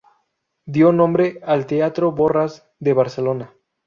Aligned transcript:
Dio 0.65 0.91
nombre 0.91 1.39
al 1.43 1.67
Teatro 1.67 2.11
Borrás 2.11 2.67
de 2.79 2.93
Barcelona. 2.93 3.53